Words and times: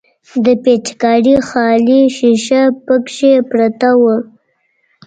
د 0.45 0.47
پيچکارۍ 0.63 1.35
خالي 1.47 2.01
ښيښه 2.15 2.63
پکښې 2.85 3.33
پرته 3.49 3.89
وه. 4.01 4.15